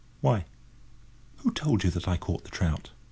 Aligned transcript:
"Why, 0.21 0.45
who 1.35 1.51
told 1.51 1.83
you 1.83 1.91
I 2.07 2.17
caught 2.17 2.43
that 2.45 2.51
trout!" 2.51 2.89